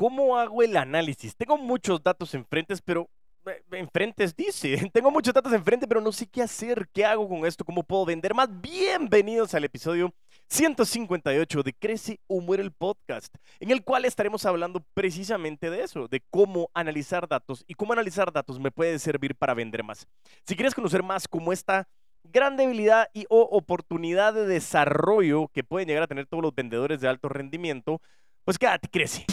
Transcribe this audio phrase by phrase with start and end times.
[0.00, 1.36] ¿cómo hago el análisis?
[1.36, 3.10] Tengo muchos datos enfrente, pero
[3.44, 7.44] eh, enfrente dice, tengo muchos datos enfrente, pero no sé qué hacer, qué hago con
[7.44, 8.48] esto, cómo puedo vender más.
[8.62, 10.10] Bienvenidos al episodio
[10.48, 16.08] 158 de Crece o Muere el podcast, en el cual estaremos hablando precisamente de eso,
[16.08, 20.06] de cómo analizar datos y cómo analizar datos me puede servir para vender más.
[20.46, 21.86] Si quieres conocer más cómo esta
[22.24, 27.02] gran debilidad y o oportunidad de desarrollo que pueden llegar a tener todos los vendedores
[27.02, 28.00] de alto rendimiento,
[28.46, 29.26] pues quédate, crece.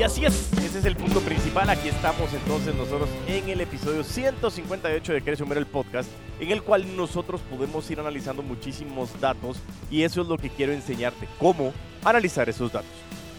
[0.00, 1.68] Y así es, ese es el punto principal.
[1.68, 6.62] Aquí estamos entonces nosotros en el episodio 158 de Crece Humero el podcast, en el
[6.62, 11.74] cual nosotros podemos ir analizando muchísimos datos y eso es lo que quiero enseñarte, cómo
[12.02, 12.88] analizar esos datos.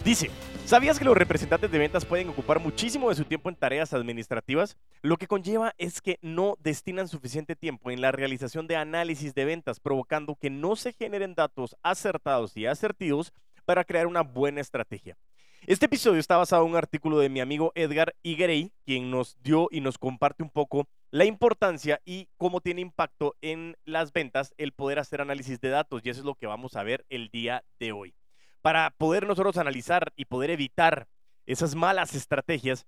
[0.04, 0.30] Dice,
[0.64, 4.76] ¿sabías que los representantes de ventas pueden ocupar muchísimo de su tiempo en tareas administrativas?
[5.02, 9.46] Lo que conlleva es que no destinan suficiente tiempo en la realización de análisis de
[9.46, 13.32] ventas, provocando que no se generen datos acertados y asertivos
[13.64, 15.16] para crear una buena estrategia.
[15.64, 19.68] Este episodio está basado en un artículo de mi amigo Edgar Iguerey, quien nos dio
[19.70, 24.72] y nos comparte un poco la importancia y cómo tiene impacto en las ventas el
[24.72, 26.02] poder hacer análisis de datos.
[26.02, 28.12] Y eso es lo que vamos a ver el día de hoy.
[28.60, 31.06] Para poder nosotros analizar y poder evitar
[31.46, 32.84] esas malas estrategias,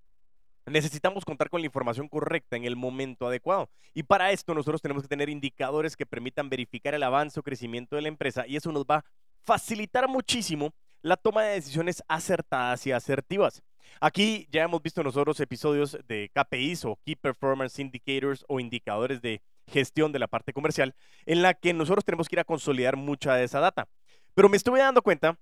[0.66, 3.70] necesitamos contar con la información correcta en el momento adecuado.
[3.94, 7.94] Y para esto nosotros tenemos que tener indicadores que permitan verificar el avance o crecimiento
[7.94, 9.05] de la empresa y eso nos va a
[9.44, 10.72] facilitar muchísimo
[11.05, 13.62] la toma de decisiones acertadas y asertivas.
[14.00, 19.42] Aquí ya hemos visto nosotros episodios de KPIs o Key Performance Indicators o indicadores de
[19.66, 20.94] gestión de la parte comercial,
[21.27, 23.86] en la que nosotros tenemos que ir a consolidar mucha de esa data.
[24.32, 25.38] Pero me estuve dando cuenta,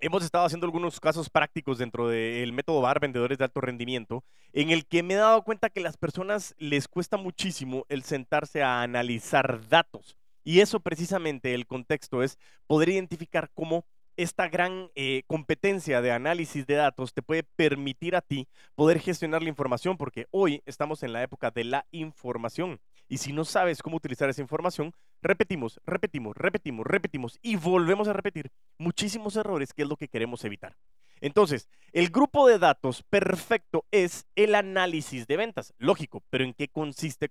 [0.00, 4.24] hemos estado haciendo algunos casos prácticos dentro del método BAR, vendedores de alto rendimiento,
[4.54, 8.02] en el que me he dado cuenta que a las personas les cuesta muchísimo el
[8.02, 10.16] sentarse a analizar datos.
[10.42, 13.84] Y eso precisamente el contexto es poder identificar cómo
[14.16, 19.42] esta gran eh, competencia de análisis de datos te puede permitir a ti poder gestionar
[19.42, 22.80] la información, porque hoy estamos en la época de la información.
[23.08, 24.92] Y si no sabes cómo utilizar esa información,
[25.22, 30.44] repetimos, repetimos, repetimos, repetimos y volvemos a repetir muchísimos errores, que es lo que queremos
[30.44, 30.76] evitar.
[31.20, 35.72] Entonces, el grupo de datos perfecto es el análisis de ventas.
[35.78, 37.30] Lógico, pero ¿en qué consiste?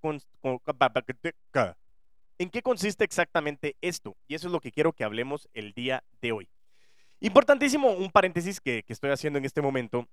[2.38, 4.16] ¿En qué consiste exactamente esto?
[4.28, 6.50] Y eso es lo que quiero que hablemos el día de hoy.
[7.26, 10.08] Importantísimo, un paréntesis que, estoy haciendo en este momento.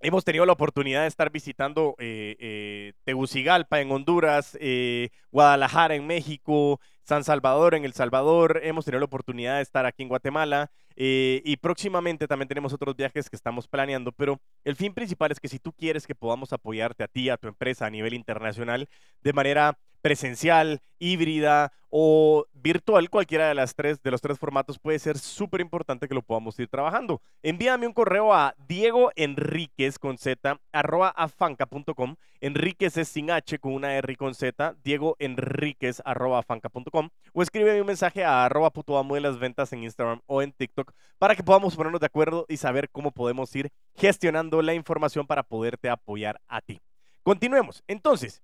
[0.00, 6.06] Hemos tenido la oportunidad de estar visitando eh, eh, Tegucigalpa en Honduras, eh, Guadalajara en
[6.06, 8.60] México, San Salvador en El Salvador.
[8.62, 13.30] Hemos tenido la oportunidad de estar aquí en Guatemala y próximamente también tenemos otros viajes
[13.30, 14.12] que estamos planeando.
[14.12, 17.38] Pero el fin principal es que si tú quieres que podamos apoyarte a ti, a
[17.38, 18.90] tu empresa a nivel internacional
[19.22, 24.98] de manera presencial, híbrida o virtual, cualquiera de las tres de los tres formatos puede
[24.98, 27.22] ser súper importante que lo podamos ir trabajando.
[27.42, 32.16] Envíame un correo a Diego Enríquez con Z arroba afanca.com.
[32.40, 34.76] Enríquez es sin H con una R con Z.
[34.84, 36.97] Diego Enríquez arroba afanca.com
[37.32, 40.92] o escríbeme un mensaje a arroba amo de las ventas en Instagram o en TikTok
[41.18, 45.42] para que podamos ponernos de acuerdo y saber cómo podemos ir gestionando la información para
[45.42, 46.80] poderte apoyar a ti.
[47.22, 47.82] Continuemos.
[47.86, 48.42] Entonces,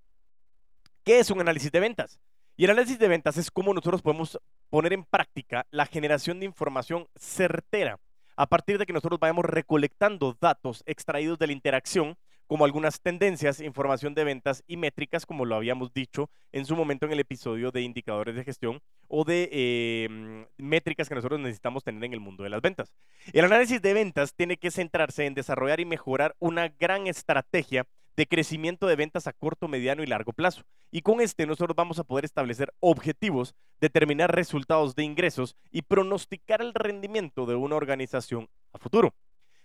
[1.05, 2.19] ¿Qué es un análisis de ventas?
[2.57, 4.39] Y el análisis de ventas es cómo nosotros podemos
[4.71, 7.99] poner en práctica la generación de información certera
[8.35, 12.17] a partir de que nosotros vayamos recolectando datos extraídos de la interacción,
[12.47, 17.05] como algunas tendencias, información de ventas y métricas, como lo habíamos dicho en su momento
[17.05, 22.03] en el episodio de indicadores de gestión o de em, métricas que nosotros necesitamos tener
[22.03, 22.93] en el mundo de las ventas.
[23.33, 27.85] El análisis de ventas tiene que centrarse en desarrollar y mejorar una gran estrategia
[28.15, 30.63] de crecimiento de ventas a corto, mediano y largo plazo.
[30.91, 36.61] Y con este nosotros vamos a poder establecer objetivos, determinar resultados de ingresos y pronosticar
[36.61, 39.13] el rendimiento de una organización a futuro.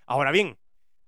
[0.06, 0.58] Ahora bien,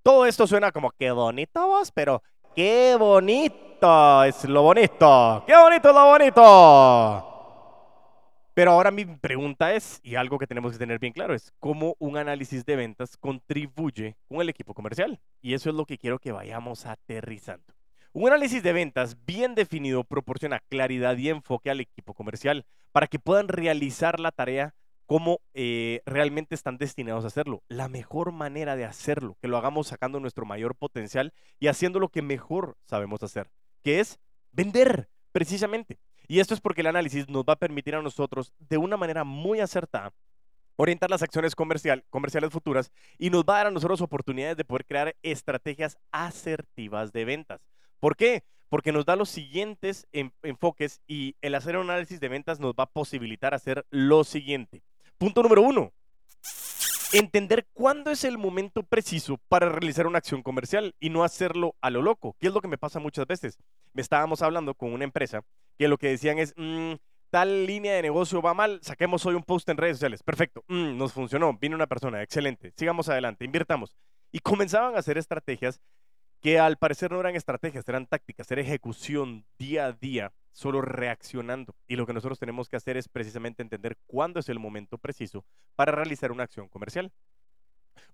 [0.02, 2.22] todo esto suena como qué bonito vos, pero
[2.54, 5.44] qué bonito es lo bonito.
[5.46, 7.28] Qué bonito lo bonito.
[8.54, 11.96] Pero ahora mi pregunta es, y algo que tenemos que tener bien claro, es cómo
[11.98, 15.20] un análisis de ventas contribuye con el equipo comercial.
[15.40, 17.72] Y eso es lo que quiero que vayamos aterrizando.
[18.12, 23.18] Un análisis de ventas bien definido proporciona claridad y enfoque al equipo comercial para que
[23.18, 24.74] puedan realizar la tarea
[25.06, 27.62] como eh, realmente están destinados a hacerlo.
[27.68, 32.08] La mejor manera de hacerlo, que lo hagamos sacando nuestro mayor potencial y haciendo lo
[32.08, 33.50] que mejor sabemos hacer,
[33.82, 34.18] que es
[34.52, 35.98] vender, precisamente.
[36.28, 39.24] Y esto es porque el análisis nos va a permitir a nosotros, de una manera
[39.24, 40.12] muy acertada,
[40.76, 44.64] orientar las acciones comercial, comerciales futuras y nos va a dar a nosotros oportunidades de
[44.64, 47.60] poder crear estrategias asertivas de ventas.
[48.00, 48.44] ¿Por qué?
[48.68, 52.84] Porque nos da los siguientes enfoques y el hacer un análisis de ventas nos va
[52.84, 54.82] a posibilitar hacer lo siguiente.
[55.22, 55.92] Punto número uno.
[57.12, 61.90] Entender cuándo es el momento preciso para realizar una acción comercial y no hacerlo a
[61.90, 63.56] lo loco, ¿Qué es lo que me pasa muchas veces.
[63.92, 65.44] Me estábamos hablando con una empresa
[65.78, 66.94] que lo que decían es, mm,
[67.30, 70.24] tal línea de negocio va mal, saquemos hoy un post en redes sociales.
[70.24, 73.94] Perfecto, mm, nos funcionó, vino una persona, excelente, sigamos adelante, invirtamos.
[74.32, 75.80] Y comenzaban a hacer estrategias
[76.40, 81.74] que al parecer no eran estrategias, eran tácticas, era ejecución día a día, solo reaccionando.
[81.86, 85.44] Y lo que nosotros tenemos que hacer es precisamente entender cuándo es el momento preciso
[85.74, 87.12] para realizar una acción comercial.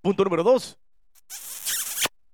[0.01, 0.79] Punto número dos.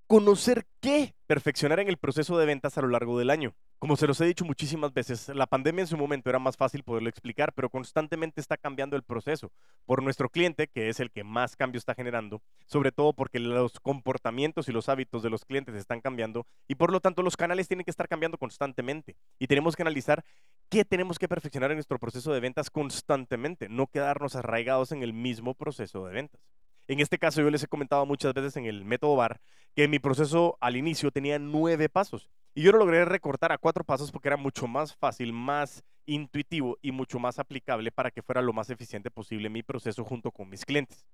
[0.07, 3.55] Conocer qué perfeccionar en el proceso de ventas a lo largo del año.
[3.79, 6.83] Como se los he dicho muchísimas veces, la pandemia en su momento era más fácil
[6.85, 9.51] poderlo explicar, pero constantemente está cambiando el proceso
[9.87, 13.81] por nuestro cliente, que es el que más cambio está generando, sobre todo porque los
[13.81, 17.67] comportamientos y los hábitos de los clientes están cambiando y por lo tanto los canales
[17.67, 20.23] tienen que estar cambiando constantemente y tenemos que analizar
[20.69, 25.15] qué tenemos que perfeccionar en nuestro proceso de ventas constantemente, no quedarnos arraigados en el
[25.15, 26.41] mismo proceso de ventas.
[26.87, 29.41] En este caso yo les he comentado muchas veces en el método VAR
[29.75, 33.85] que mi proceso al inicio tenía nueve pasos y yo lo logré recortar a cuatro
[33.85, 38.43] pasos porque era mucho más fácil, más intuitivo y mucho más aplicable para que fuera
[38.43, 41.05] lo más eficiente posible mi proceso junto con mis clientes.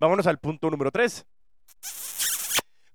[0.00, 1.26] Vámonos al punto número tres.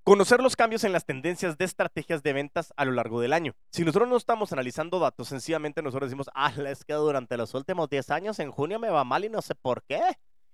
[0.04, 3.56] Conocer los cambios en las tendencias de estrategias de ventas a lo largo del año.
[3.72, 7.90] Si nosotros no estamos analizando datos, sencillamente nosotros decimos, ah, es que durante los últimos
[7.90, 10.02] 10 años en junio me va mal y no sé por qué.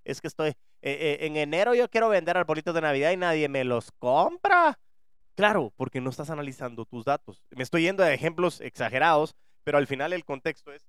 [0.04, 0.54] Es que estoy,
[0.86, 4.78] eh, eh, en enero yo quiero vender arbolitos de Navidad y nadie me los compra.
[5.34, 7.42] Claro, porque no estás analizando tus datos.
[7.52, 9.34] Me estoy yendo a ejemplos exagerados,
[9.64, 10.86] pero al final el contexto es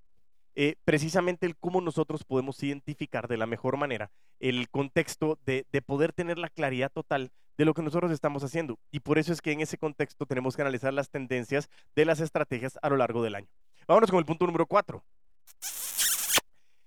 [0.57, 4.11] eh, precisamente el cómo nosotros podemos identificar de la mejor manera
[4.41, 8.81] el contexto de, de, poder tener la claridad total de lo que nosotros estamos haciendo.
[8.91, 12.19] Y por eso es que en ese contexto tenemos que analizar las tendencias de las
[12.19, 13.49] estrategias a lo largo del año.
[13.87, 15.05] Vámonos con el punto número cuatro.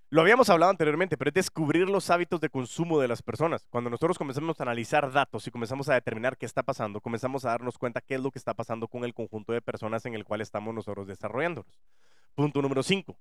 [0.09, 3.68] Lo habíamos hablado anteriormente, pero es descubrir los hábitos de consumo de las personas.
[3.69, 7.50] Cuando nosotros comenzamos a analizar datos y comenzamos a determinar qué está pasando, comenzamos a
[7.50, 10.24] darnos cuenta qué es lo que está pasando con el conjunto de personas en el
[10.24, 11.69] cual estamos nosotros desarrollándonos.
[12.36, 13.18] Punto número 5.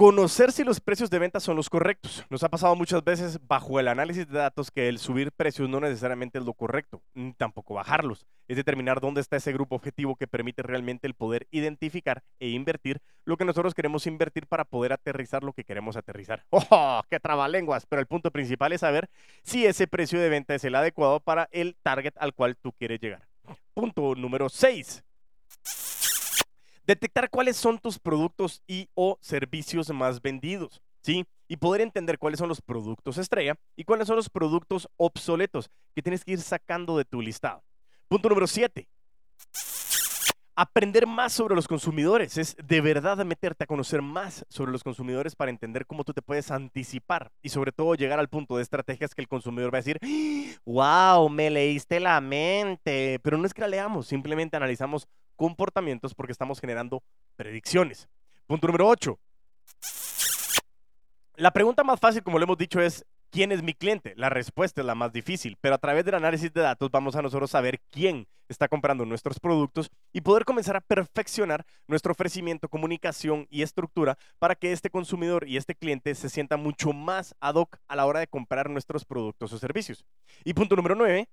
[0.00, 2.24] Conocer si los precios de venta son los correctos.
[2.30, 5.78] Nos ha pasado muchas veces bajo el análisis de datos que el subir precios no
[5.78, 8.26] necesariamente es lo correcto, ni tampoco bajarlos.
[8.48, 13.02] Es determinar dónde está ese grupo objetivo que permite realmente el poder identificar e invertir
[13.26, 16.46] lo que nosotros queremos invertir para poder aterrizar lo que queremos aterrizar.
[16.50, 17.84] ¡Oh, qué trabalenguas!
[17.84, 19.10] Pero el punto principal es saber
[19.42, 23.00] si ese precio de venta es el adecuado para el target al cual tú quieres
[23.00, 23.28] llegar.
[23.74, 25.04] Punto número 6
[26.90, 31.24] Detectar cuáles son tus productos y o servicios más vendidos, ¿sí?
[31.46, 36.02] Y poder entender cuáles son los productos estrella y cuáles son los productos obsoletos que
[36.02, 37.62] tienes que ir sacando de tu listado.
[38.08, 38.88] Punto número 7.
[40.56, 45.36] Aprender más sobre los consumidores es de verdad meterte a conocer más sobre los consumidores
[45.36, 49.14] para entender cómo tú te puedes anticipar y sobre todo llegar al punto de estrategias
[49.14, 50.00] que el consumidor va a decir,
[50.64, 55.06] wow, me leíste la mente, pero no es que la leamos, simplemente analizamos
[55.40, 57.02] comportamientos porque estamos generando
[57.34, 58.10] predicciones.
[58.46, 59.18] Punto número 8.
[61.36, 64.12] La pregunta más fácil, como lo hemos dicho, es ¿quién es mi cliente?
[64.18, 67.22] La respuesta es la más difícil, pero a través del análisis de datos vamos a
[67.22, 73.46] nosotros saber quién está comprando nuestros productos y poder comenzar a perfeccionar nuestro ofrecimiento, comunicación
[73.48, 77.78] y estructura para que este consumidor y este cliente se sienta mucho más ad hoc
[77.88, 80.04] a la hora de comprar nuestros productos o servicios.
[80.44, 81.26] Y punto número 9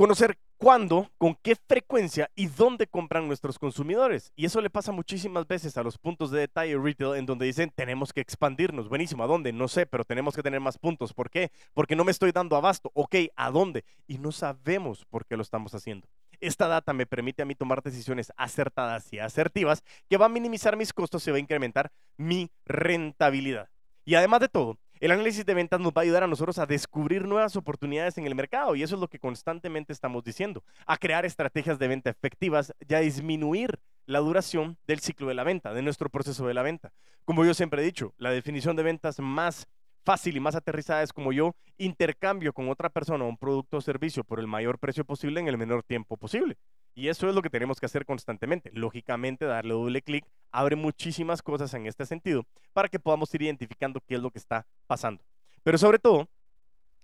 [0.00, 4.32] Conocer cuándo, con qué frecuencia y dónde compran nuestros consumidores.
[4.34, 7.70] Y eso le pasa muchísimas veces a los puntos de detalle retail en donde dicen
[7.74, 8.88] tenemos que expandirnos.
[8.88, 9.52] Buenísimo, ¿a dónde?
[9.52, 11.12] No sé, pero tenemos que tener más puntos.
[11.12, 11.52] ¿Por qué?
[11.74, 12.90] Porque no me estoy dando abasto.
[12.94, 13.84] Ok, ¿a dónde?
[14.06, 16.08] Y no sabemos por qué lo estamos haciendo.
[16.40, 20.78] Esta data me permite a mí tomar decisiones acertadas y asertivas que va a minimizar
[20.78, 23.68] mis costos y va a incrementar mi rentabilidad.
[24.06, 26.66] Y además de todo, el análisis de ventas nos va a ayudar a nosotros a
[26.66, 30.98] descubrir nuevas oportunidades en el mercado y eso es lo que constantemente estamos diciendo, a
[30.98, 35.72] crear estrategias de venta efectivas y a disminuir la duración del ciclo de la venta,
[35.72, 36.92] de nuestro proceso de la venta.
[37.24, 39.66] Como yo siempre he dicho, la definición de ventas más
[40.04, 44.22] fácil y más aterrizada es como yo intercambio con otra persona un producto o servicio
[44.24, 46.56] por el mayor precio posible en el menor tiempo posible.
[46.94, 48.70] Y eso es lo que tenemos que hacer constantemente.
[48.74, 54.00] Lógicamente, darle doble clic abre muchísimas cosas en este sentido para que podamos ir identificando
[54.00, 55.22] qué es lo que está pasando.
[55.62, 56.28] Pero sobre todo,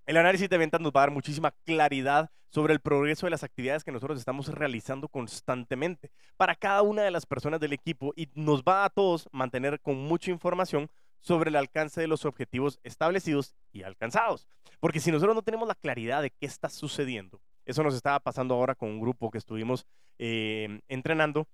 [0.07, 3.43] el análisis de ventas nos va a dar muchísima claridad sobre el progreso de las
[3.43, 8.29] actividades que nosotros estamos realizando constantemente para cada una de las personas del equipo y
[8.35, 10.89] nos va a todos mantener con mucha información
[11.21, 14.47] sobre el alcance de los objetivos establecidos y alcanzados.
[14.79, 18.55] Porque si nosotros no tenemos la claridad de qué está sucediendo, eso nos estaba pasando
[18.55, 19.87] ahora con un grupo que estuvimos
[20.19, 21.47] eh, entrenando,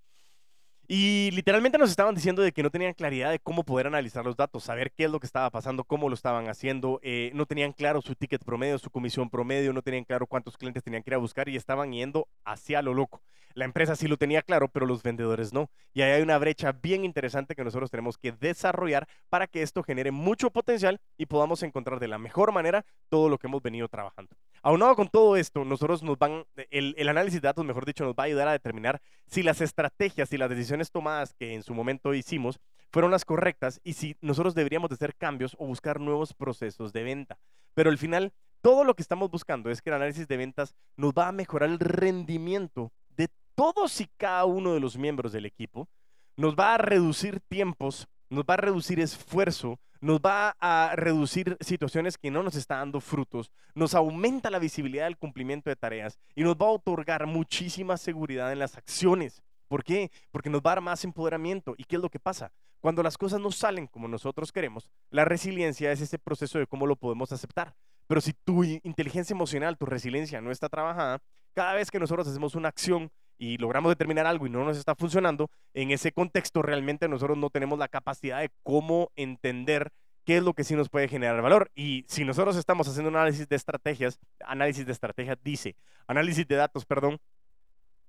[0.89, 4.37] Y literalmente nos estaban diciendo de que no tenían claridad de cómo poder analizar los
[4.37, 7.73] datos, saber qué es lo que estaba pasando, cómo lo estaban haciendo, eh, no tenían
[7.73, 11.15] claro su ticket promedio, su comisión promedio, no tenían claro cuántos clientes tenían que ir
[11.15, 13.23] a buscar y estaban yendo hacia lo loco.
[13.55, 15.71] La empresa sí lo tenía claro, pero los vendedores no.
[15.95, 19.83] Y ahí hay una brecha bien interesante que nosotros tenemos que desarrollar para que esto
[19.83, 23.89] genere mucho potencial y podamos encontrar de la mejor manera todo lo que hemos venido
[23.89, 24.35] trabajando.
[24.65, 28.23] Aunado con todo esto, nosotros nos van, el, análisis de datos, mejor dicho, nos va
[28.23, 32.15] a ayudar a determinar si las estrategias y las decisiones tomadas que en su momento
[32.15, 32.61] hicimos
[32.93, 37.03] fueron las correctas y si nosotros deberíamos de hacer cambios o buscar nuevos procesos de
[37.03, 37.39] venta.
[37.75, 41.13] Pero al final, todo lo que estamos buscando es que el análisis de ventas nos
[41.13, 45.89] va a mejorar el rendimiento de todos y cada uno de los miembros del equipo,
[46.37, 52.19] nos va a reducir tiempos, nos va a reducir esfuerzo, nos va a reducir situaciones
[52.19, 56.43] que no nos están dando frutos, nos aumenta la visibilidad del cumplimiento de tareas y
[56.43, 59.43] nos va a otorgar muchísima seguridad en las acciones.
[59.69, 60.11] ¿Por qué?
[60.33, 61.75] Porque nos va a dar más empoderamiento.
[61.79, 62.53] ¿Y qué es lo que pasa?
[62.81, 66.87] Cuando las cosas no salen como nosotros queremos, la resiliencia es ese proceso de cómo
[66.89, 67.73] lo podemos aceptar.
[68.09, 71.23] Pero si tu inteligencia emocional, tu resiliencia no está trabajada,
[71.55, 74.95] cada vez que nosotros hacemos una acción y logramos determinar algo y no nos está
[74.95, 79.93] funcionando, en ese contexto realmente nosotros no tenemos la capacidad de cómo entender
[80.25, 81.71] qué es lo que sí nos puede generar valor.
[81.75, 86.57] Y si nosotros estamos haciendo un análisis de estrategias, análisis de estrategias dice, análisis de
[86.57, 87.19] datos, perdón,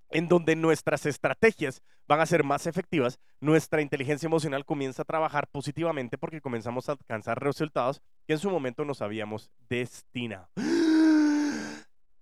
[0.09, 5.47] en donde nuestras estrategias van a ser más efectivas, nuestra inteligencia emocional comienza a trabajar
[5.47, 10.47] positivamente porque comenzamos a alcanzar resultados que en su momento nos habíamos destinado.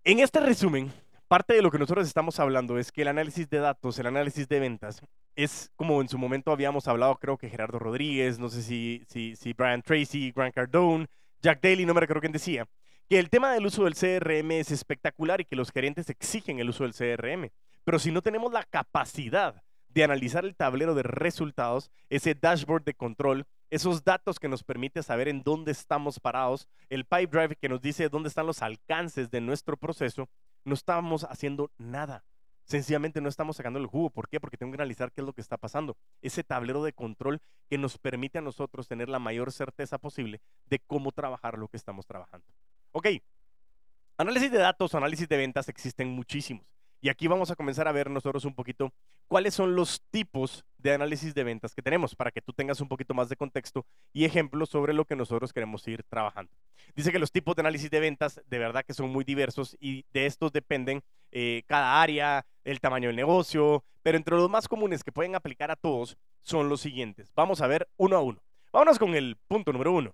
[0.04, 0.92] En este resumen,
[1.32, 4.50] parte de lo que nosotros estamos hablando es que el análisis de datos, el análisis
[4.50, 5.02] de ventas,
[5.34, 9.38] es como en su momento habíamos hablado, creo que Gerardo Rodríguez, no sé si, si,
[9.38, 11.08] si Brian Tracy, Grant Cardone,
[11.42, 12.68] Jack Daly, no me recuerdo quién decía,
[13.08, 16.68] que el tema del uso del CRM es espectacular y que los gerentes exigen el
[16.68, 17.50] uso del CRM.
[17.86, 22.94] Pero si no tenemos la capacidad de analizar el tablero de resultados, ese dashboard de
[22.94, 27.70] control, esos datos que nos permite saber en dónde estamos parados, el pipe drive que
[27.70, 30.28] nos dice dónde están los alcances de nuestro proceso,
[30.64, 32.24] no estamos haciendo nada.
[32.64, 34.10] Sencillamente no estamos sacando el jugo.
[34.10, 34.40] ¿Por qué?
[34.40, 35.98] Porque tengo que analizar qué es lo que está pasando.
[36.22, 40.80] Ese tablero de control que nos permite a nosotros tener la mayor certeza posible de
[40.80, 42.46] cómo trabajar lo que estamos trabajando.
[42.92, 43.08] Ok,
[44.18, 46.66] análisis de datos, análisis de ventas existen muchísimos.
[47.02, 48.94] Y aquí vamos a comenzar a ver nosotros un poquito
[49.28, 52.88] cuáles son los tipos de análisis de ventas que tenemos para que tú tengas un
[52.88, 56.52] poquito más de contexto y ejemplos sobre lo que nosotros queremos ir trabajando.
[56.96, 60.06] Dice que los tipos de análisis de ventas de verdad que son muy diversos y
[60.14, 65.04] de estos dependen eh, cada área, el tamaño del negocio, pero entre los más comunes
[65.04, 67.32] que pueden aplicar a todos son los siguientes.
[67.36, 68.42] Vamos a ver uno a uno.
[68.74, 70.14] Vámonos con el punto número uno.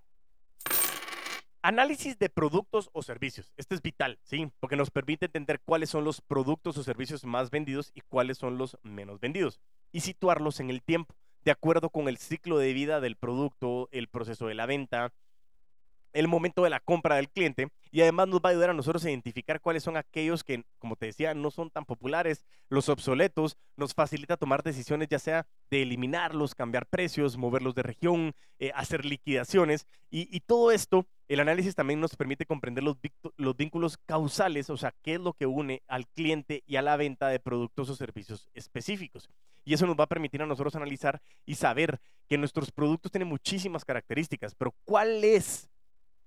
[1.62, 3.52] Análisis de productos o servicios.
[3.56, 4.50] Este es vital, ¿sí?
[4.60, 8.58] Porque nos permite entender cuáles son los productos o servicios más vendidos y cuáles son
[8.58, 9.60] los menos vendidos.
[9.92, 11.14] Y situarlos en el tiempo,
[11.44, 15.12] de acuerdo con el ciclo de vida del producto, el proceso de la venta,
[16.12, 19.04] el momento de la compra del cliente y además nos va a ayudar a nosotros
[19.04, 23.56] a identificar cuáles son aquellos que, como te decía, no son tan populares, los obsoletos,
[23.76, 29.04] nos facilita tomar decisiones ya sea de eliminarlos, cambiar precios, moverlos de región, eh, hacer
[29.04, 32.96] liquidaciones y, todo esto, el análisis también nos permite comprender los,
[33.36, 36.96] los vínculos causales, o sea, qué es lo que une al cliente y a la
[36.96, 39.28] venta de productos o servicios específicos.
[39.64, 43.28] Y eso nos va a permitir a nosotros analizar y saber que nuestros productos tienen
[43.28, 45.68] muchísimas características, pero cuál es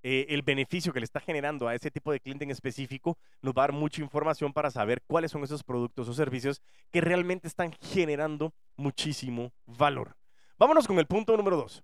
[0.03, 3.53] eh, el beneficio que le está generando a ese tipo de cliente en específico, nos
[3.53, 7.47] va a dar mucha información para saber cuáles son esos productos o servicios que realmente
[7.47, 10.15] están generando muchísimo valor.
[10.57, 11.83] Vámonos con el punto número dos.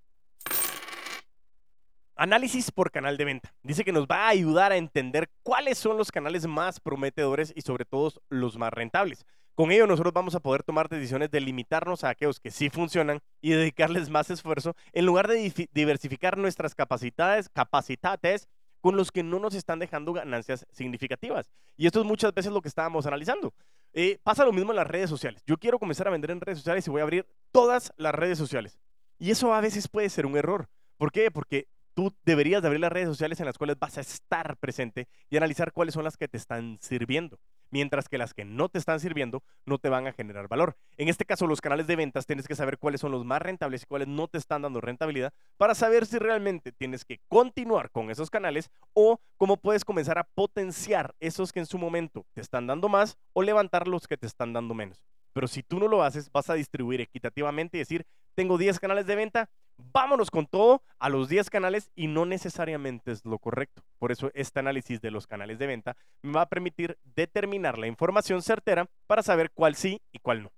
[2.17, 3.53] Análisis por canal de venta.
[3.61, 7.61] Dice que nos va a ayudar a entender cuáles son los canales más prometedores y
[7.61, 9.25] sobre todo los más rentables.
[9.53, 13.19] Con ello nosotros vamos a poder tomar decisiones de limitarnos a aquellos que sí funcionan
[13.39, 18.47] y dedicarles más esfuerzo en lugar de diversificar nuestras capacidades, capacidades
[18.81, 21.51] con los que no nos están dejando ganancias significativas.
[21.75, 23.53] Y esto es muchas veces lo que estábamos analizando.
[23.93, 25.43] Eh, pasa lo mismo en las redes sociales.
[25.45, 28.37] Yo quiero comenzar a vender en redes sociales y voy a abrir todas las redes
[28.37, 28.79] sociales.
[29.19, 30.67] Y eso a veces puede ser un error.
[30.97, 31.31] ¿Por qué?
[31.31, 31.67] Porque
[31.97, 35.37] tú deberías de abrir las redes sociales en las cuales vas a estar presente y
[35.37, 37.39] analizar cuáles son las que te están sirviendo
[37.71, 40.77] mientras que las que no te están sirviendo no te van a generar valor.
[40.97, 43.81] En este caso, los canales de ventas tienes que saber cuáles son los más rentables
[43.81, 48.11] y cuáles no te están dando rentabilidad para saber si realmente tienes que continuar con
[48.11, 52.67] esos canales o cómo puedes comenzar a potenciar esos que en su momento te están
[52.67, 55.03] dando más o levantar los que te están dando menos.
[55.33, 59.05] Pero si tú no lo haces, vas a distribuir equitativamente y decir, tengo 10 canales
[59.07, 63.83] de venta, vámonos con todo a los 10 canales y no necesariamente es lo correcto.
[63.99, 67.87] Por eso este análisis de los canales de venta me va a permitir determinar la
[67.87, 70.51] información certera para saber cuál sí y cuál no.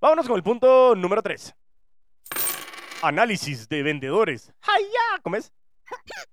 [0.00, 1.54] Vámonos con el punto número 3.
[3.02, 4.52] Análisis de vendedores.
[4.62, 5.20] ¡Ay, ya!
[5.22, 5.52] ¿Cómo es?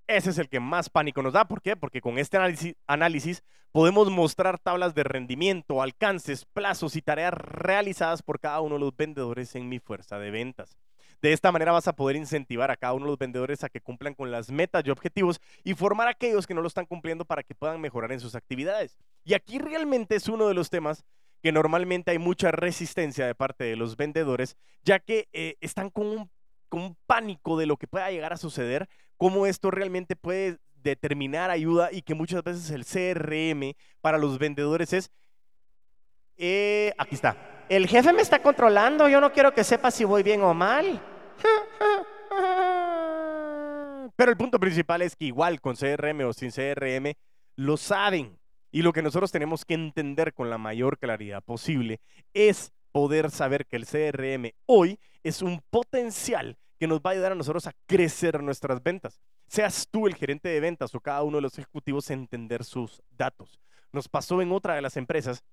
[0.07, 1.47] Ese es el que más pánico nos da.
[1.47, 1.75] ¿Por qué?
[1.75, 8.23] Porque con este análisis, análisis, podemos mostrar tablas de rendimiento, alcances, plazos y tareas realizadas
[8.23, 10.77] por cada uno de los vendedores en mi fuerza de ventas.
[11.21, 13.81] De esta manera vas a poder incentivar a cada uno de los vendedores a que
[13.81, 17.25] cumplan con las metas y objetivos y formar a aquellos que no lo están cumpliendo
[17.25, 18.97] para que puedan mejorar en sus actividades.
[19.25, 21.03] Y aquí realmente es uno de los temas
[21.41, 26.07] que normalmente hay mucha resistencia de parte de los vendedores, ya que eh, están con
[26.07, 26.29] un,
[27.07, 32.03] pánico de lo que pueda llegar a suceder, cómo esto realmente puede determinar ayuda y
[32.03, 35.11] que muchas veces el CRM para los vendedores es,
[36.37, 40.23] eh, aquí está, el jefe me está controlando, yo no quiero que sepa si voy
[40.23, 41.01] bien o mal.
[44.15, 47.13] Pero el punto principal es que igual con CRM o sin CRM
[47.55, 48.37] lo saben.
[48.71, 51.99] Y lo que nosotros tenemos que entender con la mayor claridad posible
[52.33, 57.33] es poder saber que el CRM hoy es un potencial que nos va a ayudar
[57.33, 59.19] a nosotros a crecer nuestras ventas.
[59.47, 63.59] Seas tú el gerente de ventas o cada uno de los ejecutivos entender sus datos.
[63.91, 65.43] Nos pasó en otra de las empresas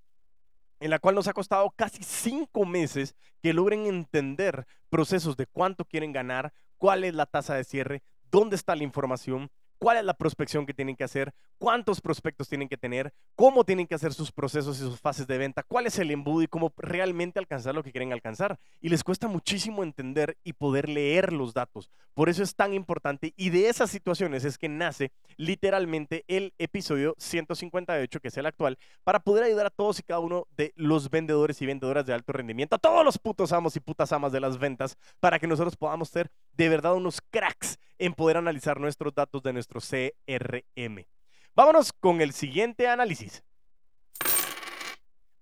[0.80, 5.84] en la cual nos ha costado casi cinco meses que logren entender procesos de cuánto
[5.84, 10.14] quieren ganar, cuál es la tasa de cierre, dónde está la información, cuál es la
[10.14, 14.32] prospección que tienen que hacer, cuántos prospectos tienen que tener, cómo tienen que hacer sus
[14.32, 17.82] procesos y sus fases de venta, cuál es el embudo y cómo realmente alcanzar lo
[17.82, 18.58] que quieren alcanzar.
[18.80, 21.90] Y les cuesta muchísimo entender y poder leer los datos.
[22.14, 27.14] Por eso es tan importante y de esas situaciones es que nace literalmente el episodio
[27.18, 31.10] 158, que es el actual, para poder ayudar a todos y cada uno de los
[31.10, 34.40] vendedores y vendedoras de alto rendimiento, a todos los putos amos y putas amas de
[34.40, 39.14] las ventas, para que nosotros podamos ser de verdad unos cracks en poder analizar nuestros
[39.14, 41.06] datos de nuestro CRM.
[41.54, 43.42] Vámonos con el siguiente análisis.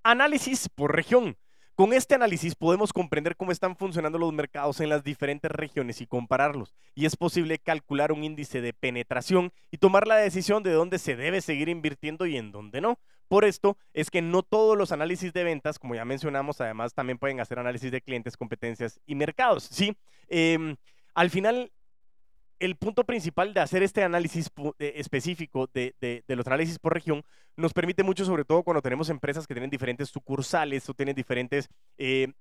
[0.03, 1.37] Análisis por región.
[1.77, 6.07] Con este análisis podemos comprender cómo están funcionando los mercados en las diferentes regiones y
[6.07, 6.73] compararlos.
[6.95, 11.17] Y es posible calcular un índice de penetración y tomar la decisión de dónde se
[11.17, 13.01] debe seguir invirtiendo y en dónde no.
[13.27, 17.19] Por esto es que no todos los análisis de ventas, como ya mencionamos, además también
[17.19, 19.65] pueden hacer análisis de clientes, competencias y mercados.
[19.65, 19.97] ¿sí?
[20.29, 20.77] Em,
[21.15, 21.73] al final,
[22.65, 27.23] el punto principal de hacer este análisis eh, específico de, los análisis por región
[27.57, 31.69] nos permite mucho, sobre todo cuando tenemos empresas que tienen diferentes sucursales o tienen diferentes
[31.99, 32.33] eh,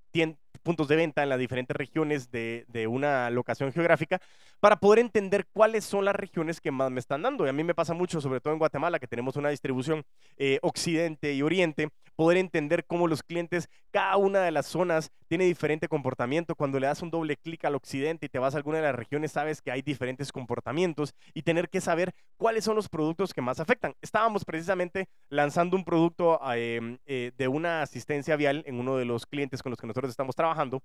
[0.64, 4.20] puntos de venta en las diferentes regiones de, una locación geográfica,
[4.60, 7.46] para poder entender cuáles son las regiones que más me están dando.
[7.46, 10.04] Y a mí me pasa mucho, sobre todo en Guatemala, que tenemos una distribución
[10.38, 15.46] eh, occidente y oriente, poder entender cómo los clientes, cada una de las zonas tiene
[15.46, 16.56] diferente comportamiento.
[16.56, 18.96] Cuando le das un doble clic al occidente y te vas a alguna de las
[18.96, 23.41] regiones, sabes que hay diferentes comportamientos y tener que saber cuáles son los productos que
[23.41, 23.95] más afectan.
[24.02, 29.26] Estábamos precisamente lanzando un producto em, eh, de una asistencia vial en uno de los
[29.26, 30.82] clientes con los que nosotros estamos trabajando.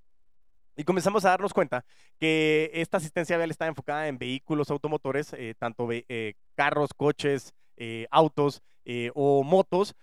[0.76, 1.84] Y comenzamos a darnos cuenta
[2.20, 7.52] que esta asistencia vial está enfocada en vehículos automotores, eh, tanto eh, carros, coches,
[8.10, 8.62] autos
[9.14, 9.94] o motos,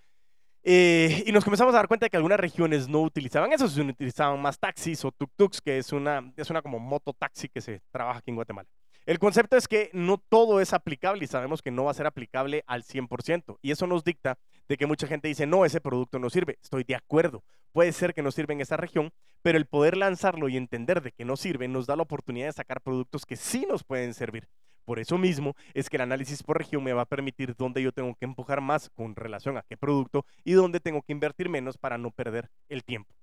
[0.64, 4.42] y nos comenzamos a dar cuenta de que algunas regiones no utilizaban eso, sino utilizaban
[4.42, 8.32] más taxis o tuk-tuks, que es una, es una como mototaxi que se trabaja aquí
[8.32, 8.68] en Guatemala.
[9.06, 12.08] El concepto es que no todo es aplicable y sabemos que no va a ser
[12.08, 13.60] aplicable al 100%.
[13.62, 16.58] Y eso nos dicta de que mucha gente dice, no, ese producto no sirve.
[16.60, 17.44] Estoy de acuerdo.
[17.72, 19.12] Puede ser que no sirva en esa región,
[19.44, 22.54] pero el poder lanzarlo y entender de que no sirve nos da la oportunidad de
[22.54, 24.48] sacar productos que sí nos pueden servir.
[24.86, 27.92] Por eso mismo es que el análisis por región me va a permitir dónde yo
[27.92, 31.78] tengo que empujar más con relación a qué producto y dónde tengo que invertir menos
[31.78, 33.14] para no perder el tiempo.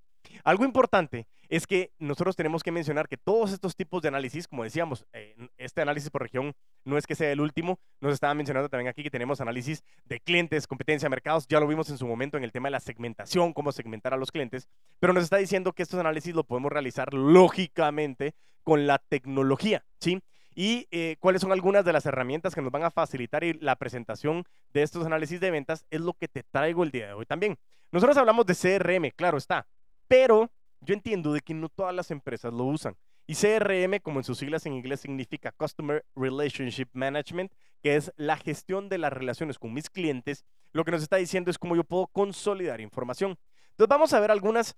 [0.44, 4.64] Algo importante es que nosotros tenemos que mencionar que todos estos tipos de análisis, como
[4.64, 6.54] decíamos, eh, este análisis por región
[6.84, 10.20] no es que sea el último, nos estaba mencionando también aquí que tenemos análisis de
[10.20, 13.52] clientes, competencia, mercados, ya lo vimos en su momento en el tema de la segmentación,
[13.52, 14.66] cómo segmentar a los clientes,
[14.98, 20.22] pero nos está diciendo que estos análisis lo podemos realizar lógicamente con la tecnología, ¿sí?
[20.54, 24.44] y eh, cuáles son algunas de las herramientas que nos van a facilitar la presentación
[24.72, 27.58] de estos análisis de ventas es lo que te traigo el día de hoy también.
[27.90, 29.66] Nosotros hablamos de CRM, claro está,
[30.08, 32.96] pero yo entiendo de que no todas las empresas lo usan.
[33.26, 38.36] Y CRM, como en sus siglas en inglés, significa Customer Relationship Management, que es la
[38.36, 40.44] gestión de las relaciones con mis clientes.
[40.72, 43.38] Lo que nos está diciendo es cómo yo puedo consolidar información.
[43.70, 44.76] Entonces vamos a ver algunas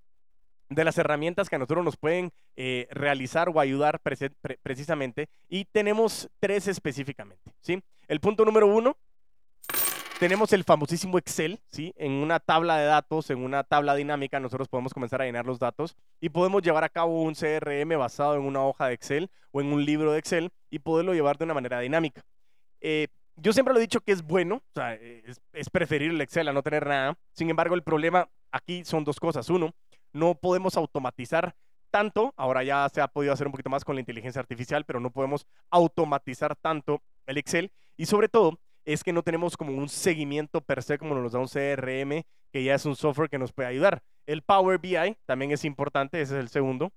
[0.69, 5.27] de las herramientas que a nosotros nos pueden eh, realizar o ayudar precisamente.
[5.49, 7.53] Y tenemos tres específicamente.
[7.61, 7.81] ¿sí?
[8.07, 8.97] El punto número uno,
[10.19, 11.59] tenemos el famosísimo Excel.
[11.69, 11.93] ¿sí?
[11.97, 15.59] En una tabla de datos, en una tabla dinámica, nosotros podemos comenzar a llenar los
[15.59, 19.61] datos y podemos llevar a cabo un CRM basado en una hoja de Excel o
[19.61, 22.23] en un libro de Excel y poderlo llevar de una manera dinámica.
[22.81, 26.21] Eh, yo siempre lo he dicho que es bueno, o sea, es, es preferir el
[26.21, 27.17] Excel a no tener nada.
[27.33, 29.49] Sin embargo, el problema aquí son dos cosas.
[29.49, 29.73] Uno,
[30.13, 31.55] no podemos automatizar
[31.91, 34.99] tanto, ahora ya se ha podido hacer un poquito más con la inteligencia artificial, pero
[34.99, 39.89] no podemos automatizar tanto el Excel y sobre todo es que no tenemos como un
[39.89, 43.51] seguimiento per se como nos da un CRM, que ya es un software que nos
[43.51, 44.01] puede ayudar.
[44.25, 46.91] El Power BI también es importante, ese es el segundo.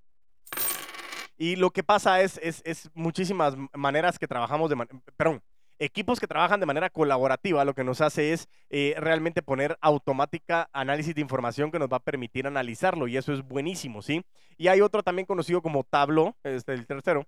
[1.37, 4.77] Y lo que pasa es, es, muchísimas maneras que trabajamos de,
[5.17, 5.41] perdón,
[5.79, 10.69] equipos que trabajan de manera colaborativa, lo que nos hace es eh, realmente poner automática
[10.73, 14.25] análisis de información que nos va a permitir analizarlo y eso es buenísimo, ¿sí?
[14.57, 17.25] Y hay otro también conocido como Tableau, este el tercero.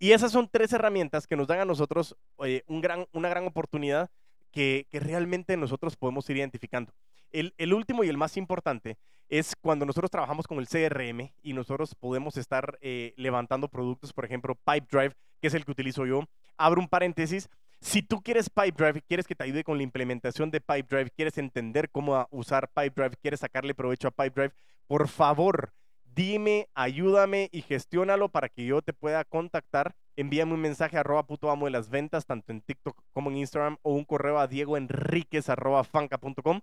[0.00, 4.10] Y esas son tres herramientas que nos dan a nosotros eh, una gran oportunidad
[4.50, 6.92] que, que realmente nosotros podemos ir identificando.
[7.32, 8.96] El, último y el más importante
[9.28, 14.24] es cuando nosotros trabajamos con el CRM y nosotros podemos estar eh, levantando productos, por
[14.24, 16.24] ejemplo, Pipedrive, que es el que utilizo yo.
[16.56, 17.48] Abro un paréntesis.
[17.80, 21.90] Si tú quieres Pipedrive, quieres que te ayude con la implementación de Pipedrive, quieres entender
[21.90, 24.52] cómo usar Pipedrive, quieres sacarle provecho a Pipedrive,
[24.86, 25.72] por favor,
[26.14, 29.94] dime, ayúdame y gestiónalo para que yo te pueda contactar.
[30.16, 33.38] Envíame un mensaje a arroba puto amo de las ventas, tanto en TikTok como en
[33.38, 36.60] Instagram, o un correo a Diego Enríquez arroba fanca.com.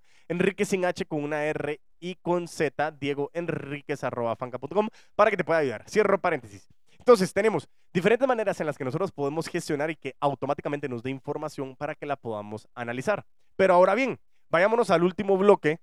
[0.64, 5.44] Sin H con una R y con Z, Diego Enríquez arroba fanca.com, para que te
[5.44, 5.90] pueda ayudar.
[5.90, 6.68] Cierro paréntesis.
[7.00, 11.10] Entonces, tenemos diferentes maneras en las que nosotros podemos gestionar y que automáticamente nos dé
[11.10, 13.26] información para que la podamos analizar.
[13.56, 15.80] Pero ahora bien, vayámonos al último bloque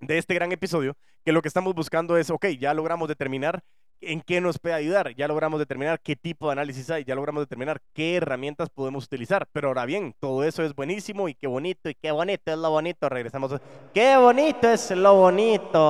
[0.00, 3.62] de este gran episodio, que lo que estamos buscando es, ok, ya logramos determinar
[4.00, 7.42] en qué nos puede ayudar, ya logramos determinar qué tipo de análisis hay, ya logramos
[7.42, 9.46] determinar qué herramientas podemos utilizar.
[9.52, 12.70] Pero ahora bien, todo eso es buenísimo y qué bonito y qué bonito es lo
[12.70, 13.08] bonito.
[13.08, 13.58] Regresamos.
[13.94, 15.82] Qué bonito es lo bonito.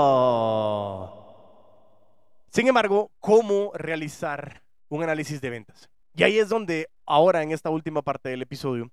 [2.50, 5.90] Sin embargo, ¿cómo realizar un análisis de ventas?
[6.14, 8.90] Y ahí es donde ahora en esta última parte del episodio,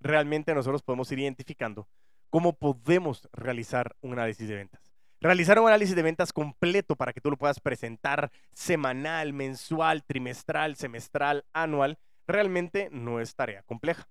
[0.00, 1.86] realmente nosotros podemos ir identificando
[2.34, 4.92] cómo podemos realizar un análisis de ventas.
[5.20, 10.74] Realizar un análisis de ventas completo para que tú lo puedas presentar semanal, mensual, trimestral,
[10.74, 14.08] semestral, anual, realmente no es tarea compleja.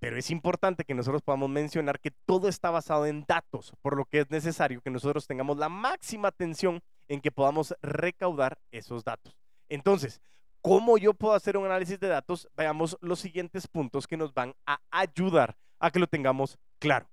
[0.00, 4.04] Pero es importante que nosotros podamos mencionar que todo está basado en datos, por lo
[4.04, 9.36] que es necesario que nosotros tengamos la máxima atención en que podamos recaudar esos datos.
[9.68, 10.20] Entonces,
[10.60, 12.48] ¿cómo yo puedo hacer un análisis de datos?
[12.56, 17.06] Veamos los siguientes puntos que nos van a ayudar a que lo tengamos claro.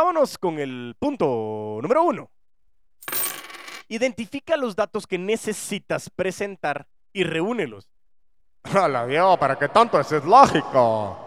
[0.00, 2.30] Vámonos con el punto número uno.
[3.86, 7.86] Identifica los datos que necesitas presentar y reúnelos.
[8.74, 10.00] Hola, Diego, ¿para qué tanto?
[10.00, 11.18] Eso es lógico.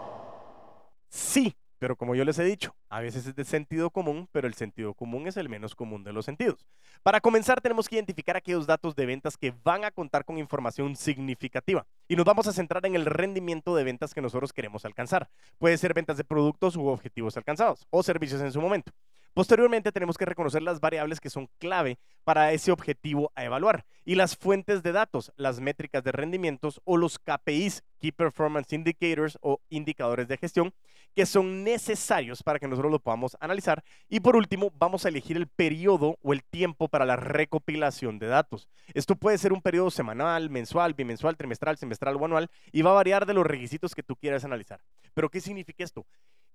[1.08, 4.54] Sí, pero como yo les he dicho, a veces es de sentido común, pero el
[4.54, 6.64] sentido común es el menos común de los sentidos.
[7.02, 10.96] Para comenzar, tenemos que identificar aquellos datos de ventas que van a contar con información
[10.96, 11.86] significativa.
[12.08, 15.28] Y nos vamos a centrar en el rendimiento de ventas que nosotros queremos alcanzar.
[15.58, 18.90] Puede ser ventas de productos u objetivos alcanzados, o servicios en su momento.
[19.34, 24.14] Posteriormente tenemos que reconocer las variables que son clave para ese objetivo a evaluar y
[24.14, 29.60] las fuentes de datos, las métricas de rendimientos o los KPIs, Key Performance Indicators o
[29.70, 30.72] indicadores de gestión,
[31.16, 33.82] que son necesarios para que nosotros lo podamos analizar.
[34.08, 38.28] Y por último, vamos a elegir el periodo o el tiempo para la recopilación de
[38.28, 38.68] datos.
[38.94, 42.94] Esto puede ser un periodo semanal, mensual, bimensual, trimestral, semestral o anual y va a
[42.94, 44.80] variar de los requisitos que tú quieras analizar.
[45.12, 46.06] Pero ¿qué significa esto?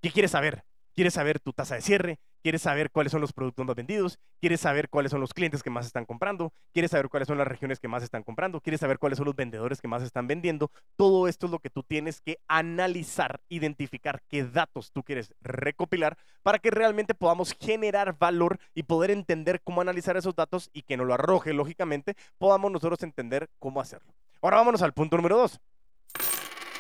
[0.01, 0.63] ¿Qué quieres saber?
[0.99, 4.59] Quieres saber tu tasa de cierre, quieres saber cuáles son los productos más vendidos, quieres
[4.59, 7.79] saber cuáles son los clientes que más están comprando, quieres saber cuáles son las regiones
[7.79, 10.71] que más están comprando, quieres saber cuáles son los vendedores que más están vendiendo.
[10.97, 16.17] Todo esto es lo que tú tienes que analizar, identificar qué datos tú quieres recopilar
[16.43, 20.97] para que realmente podamos generar valor y poder entender cómo analizar esos datos y que
[20.97, 24.13] nos lo arroje, lógicamente, podamos nosotros entender cómo hacerlo.
[24.41, 25.61] Ahora vámonos al punto número dos.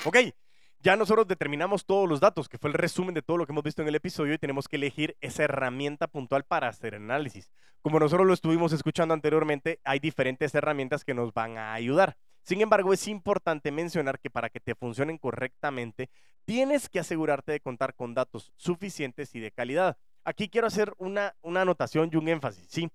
[0.03, 0.17] Ok,
[0.81, 3.63] ya nosotros determinamos todos los datos, que fue el resumen de todo lo que hemos
[3.63, 7.51] visto en el episodio, y tenemos que elegir esa herramienta puntual para hacer análisis.
[7.81, 12.17] Como nosotros lo estuvimos escuchando anteriormente, hay diferentes herramientas que nos van a ayudar.
[12.43, 16.09] Sin embargo, es importante mencionar que para que te funcionen correctamente,
[16.45, 19.97] tienes que asegurarte de contar con datos suficientes y de calidad.
[20.23, 22.89] Aquí quiero hacer una, una anotación y un énfasis, ¿sí?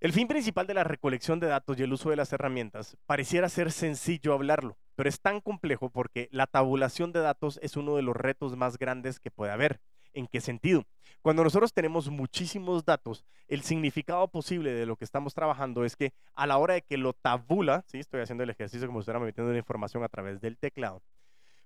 [0.00, 3.48] El fin principal de la recolección de datos y el uso de las herramientas pareciera
[3.48, 8.02] ser sencillo hablarlo, pero es tan complejo porque la tabulación de datos es uno de
[8.02, 9.80] los retos más grandes que puede haber.
[10.12, 10.84] ¿En qué sentido?
[11.20, 16.14] Cuando nosotros tenemos muchísimos datos, el significado posible de lo que estamos trabajando es que
[16.34, 17.98] a la hora de que lo tabula, ¿sí?
[17.98, 21.02] estoy haciendo el ejercicio como si estuviera metiendo la información a través del teclado,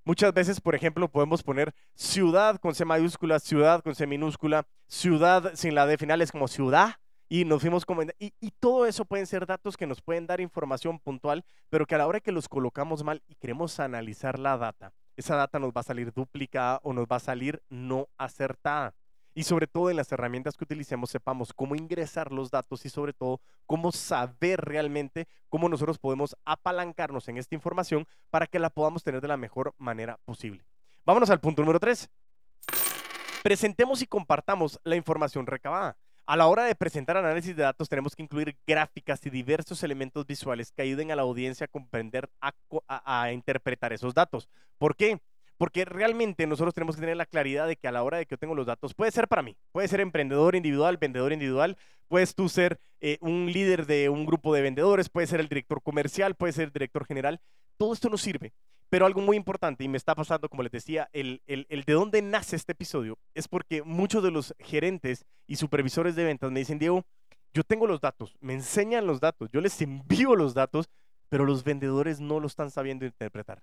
[0.05, 5.53] Muchas veces, por ejemplo, podemos poner ciudad con C mayúscula, ciudad con C minúscula, ciudad
[5.55, 6.95] sin la D final es como ciudad,
[7.33, 8.03] y nos fuimos como...
[8.19, 11.99] Y, todo eso pueden ser datos que nos pueden dar información puntual, pero que a
[11.99, 15.81] la hora que los colocamos mal y queremos analizar la data, esa data nos va
[15.81, 18.95] a salir duplicada o nos va a salir no acertada.
[19.33, 23.13] y sobre todo en las herramientas que utilicemos sepamos cómo ingresar los datos y sobre
[23.13, 29.05] todo cómo saber realmente cómo nosotros podemos apalancarnos en esta información para que la podamos
[29.05, 30.65] tener de la mejor manera posible.
[31.07, 32.11] Vámonos al punto número 3.
[33.45, 35.97] Presentemos y compartamos la información recabada.
[36.31, 40.25] A la hora de presentar análisis de datos tenemos que incluir gráficas y diversos elementos
[40.25, 44.49] visuales que ayuden a la audiencia a comprender, a, interpretar esos datos.
[44.79, 45.19] ¿Por qué?
[45.59, 48.35] Porque realmente nosotros tenemos que tener la claridad de que a la hora de que
[48.35, 52.37] yo tengo los datos, puede ser para mí, puede ser emprendedor individual, vendedor individual, puedes
[52.37, 56.37] tú ser eh, un líder de un grupo de vendedores, puede ser el director comercial,
[56.37, 57.41] puede ser el director general.
[57.77, 58.53] Todo esto nos sirve.
[58.91, 62.21] Pero algo muy importante, y me está pasando, como les decía, el, el, de dónde
[62.21, 66.79] nace este episodio, es porque muchos de los gerentes y supervisores de ventas me dicen,
[66.79, 67.05] Diego,
[67.55, 70.91] yo tengo los datos, me enseñan los datos, yo les envío los datos,
[71.29, 73.63] pero los vendedores no lo están sabiendo interpretar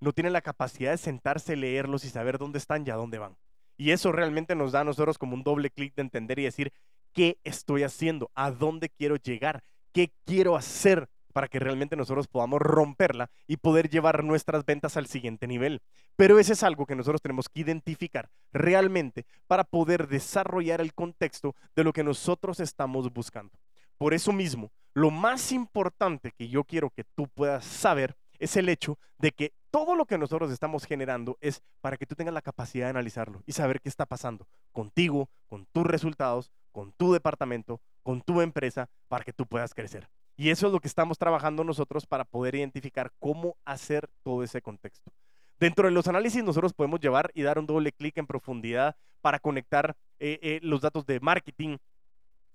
[0.00, 3.36] no tienen la capacidad de sentarse, leerlos y saber dónde están y a dónde van.
[3.76, 6.72] Y eso realmente nos da a nosotros como un doble clic de entender y decir,
[7.12, 8.30] ¿qué estoy haciendo?
[8.34, 9.62] ¿A dónde quiero llegar?
[9.92, 15.06] ¿Qué quiero hacer para que realmente nosotros podamos romperla y poder llevar nuestras ventas al
[15.06, 15.82] siguiente nivel?
[16.16, 21.54] Pero ese es algo que nosotros tenemos que identificar realmente para poder desarrollar el contexto
[21.74, 23.58] de lo que nosotros estamos buscando.
[23.98, 28.68] Por eso mismo, lo más importante que yo quiero que tú puedas saber es el
[28.68, 32.42] hecho de que todo lo que nosotros estamos generando es para que tú tengas la
[32.42, 37.80] capacidad de analizarlo y saber qué está pasando contigo, con tus resultados, con tu departamento,
[38.02, 40.08] con tu empresa, para que tú puedas crecer.
[40.38, 44.62] Y eso es lo que estamos trabajando nosotros para poder identificar cómo hacer todo ese
[44.62, 45.10] contexto.
[45.58, 49.40] Dentro de los análisis nosotros podemos llevar y dar un doble clic en profundidad para
[49.40, 51.78] conectar eh, eh, los datos de marketing,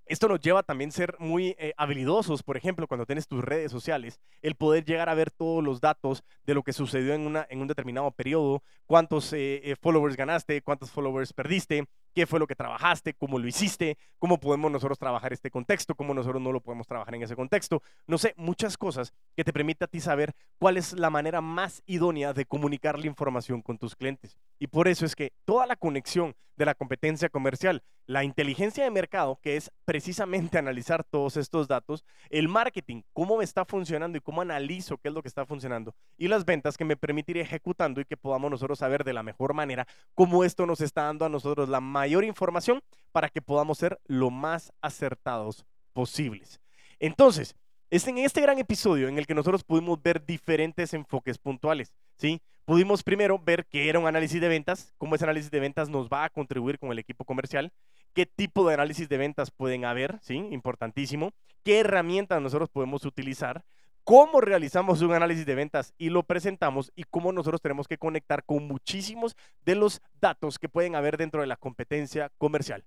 [0.05, 3.69] esto nos lleva también a ser muy eh, habilidosos, por ejemplo, cuando tienes tus redes
[3.69, 7.61] sociales, el poder llegar a ver todos los datos de lo que sucedió en, en
[7.61, 9.35] un determinado periodo, cuántos
[9.81, 14.71] followers ganaste, cuántos followers perdiste, qué fue lo que trabajaste, cómo lo hiciste, cómo podemos
[14.71, 17.82] nosotros trabajar este contexto, cómo nosotros no lo podemos trabajar en ese contexto.
[18.08, 21.82] No sé, muchas cosas que te permite a ti saber cuál es la manera más
[21.86, 24.38] idónea de comunicar la información con tus clientes.
[24.60, 28.91] Y por eso es que toda la conexión de la competencia comercial, la inteligencia de
[28.91, 34.21] mercado, que es precisamente analizar todos estos datos, el marketing, cómo me está funcionando y
[34.21, 38.02] cómo analizo qué es lo que está funcionando, y las ventas que me permitiré ejecutando
[38.02, 41.30] y que podamos nosotros saber de la mejor manera cómo esto nos está dando a
[41.30, 42.81] nosotros la mayor información
[43.13, 46.59] para que podamos ser lo más acertados posibles.
[46.99, 47.55] Entonces,
[47.89, 52.41] es en este gran episodio en el que nosotros pudimos ver diferentes enfoques puntuales, ¿sí?
[52.65, 56.09] Pudimos primero ver qué era un análisis de ventas, cómo ese análisis de ventas nos
[56.09, 57.71] va a contribuir con el equipo comercial,
[58.13, 60.35] qué tipo de análisis de ventas pueden haber, ¿sí?
[60.51, 61.31] Importantísimo,
[61.63, 63.63] qué herramientas nosotros podemos utilizar,
[64.03, 68.43] cómo realizamos un análisis de ventas y lo presentamos y cómo nosotros tenemos que conectar
[68.43, 69.35] con muchísimos
[69.65, 72.83] de los datos que pueden haber dentro de la competencia comercial.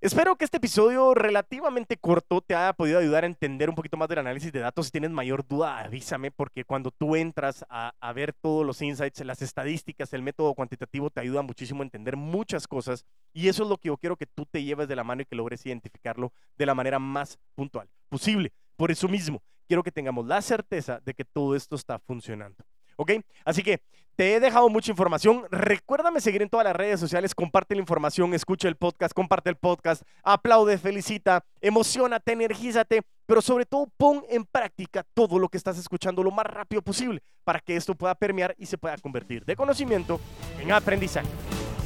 [0.00, 4.08] Espero que este episodio relativamente corto te haya podido ayudar a entender un poquito más
[4.08, 4.86] del análisis de datos.
[4.86, 9.24] Si tienes mayor duda, avísame, porque cuando tú entras a, a, ver todos los insights,
[9.24, 13.04] las estadísticas, el método cuantitativo te ayuda muchísimo a entender muchas cosas.
[13.32, 15.24] Y eso es lo que yo quiero que tú te lleves de la mano y
[15.24, 18.52] que logres identificarlo de la manera más puntual posible.
[18.78, 22.64] Por eso mismo, quiero que tengamos la certeza de que todo esto está funcionando.
[22.96, 23.10] ¿Ok?
[23.44, 23.80] Así que
[24.14, 25.46] te he dejado mucha información.
[25.50, 29.56] Recuérdame seguir en todas las redes sociales, comparte la información, escucha el podcast, comparte el
[29.56, 35.76] podcast, aplaude, felicita, emocionate, energízate, pero sobre todo pon en práctica todo lo que estás
[35.76, 39.56] escuchando lo más rápido posible para que esto pueda permear y se pueda convertir de
[39.56, 40.20] conocimiento
[40.60, 41.28] en aprendizaje.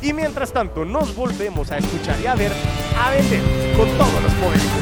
[0.02, 2.52] Y mientras tanto, nos volvemos a escuchar y a ver,
[2.98, 3.42] a vender
[3.76, 4.81] con todos los poderes.